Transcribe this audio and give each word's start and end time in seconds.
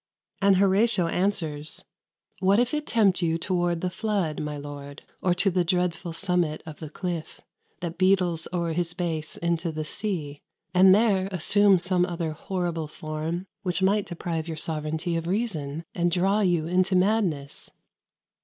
And 0.41 0.55
Horatio 0.55 1.05
answers 1.05 1.85
"What 2.39 2.57
if 2.59 2.73
it 2.73 2.87
tempt 2.87 3.21
you 3.21 3.37
toward 3.37 3.81
the 3.81 3.91
flood, 3.91 4.41
my 4.41 4.57
lord, 4.57 5.03
Or 5.21 5.35
to 5.35 5.51
the 5.51 5.63
dreadful 5.63 6.11
summit 6.11 6.63
of 6.65 6.77
the 6.79 6.89
cliff, 6.89 7.39
That 7.81 7.99
beetles 7.99 8.47
o'er 8.51 8.73
his 8.73 8.93
base 8.93 9.37
into 9.37 9.71
the 9.71 9.85
sea, 9.85 10.41
And 10.73 10.95
there 10.95 11.27
assume 11.31 11.77
some 11.77 12.07
other 12.07 12.31
horrible 12.31 12.87
form, 12.87 13.45
Which 13.61 13.83
might 13.83 14.07
deprive 14.07 14.47
your 14.47 14.57
sovereignty 14.57 15.15
of 15.17 15.27
reason, 15.27 15.85
And 15.93 16.09
draw 16.09 16.39
you 16.39 16.65
into 16.65 16.95
madness?" 16.95 17.69